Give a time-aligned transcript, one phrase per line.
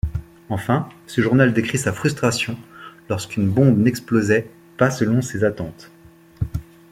[0.49, 2.57] Enfin, ce journal décrit sa frustration
[3.07, 5.91] lorsqu'une bombe n'explosait pas selon ses attentes.